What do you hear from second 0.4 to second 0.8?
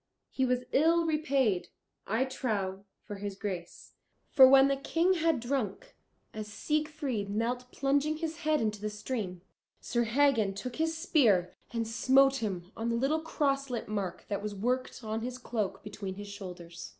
was